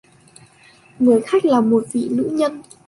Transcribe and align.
Người 0.99 1.21
khách 1.21 1.45
là 1.45 1.61
một 1.61 1.83
vị 1.93 2.07
nữ 2.11 2.29
nhân 2.33 2.61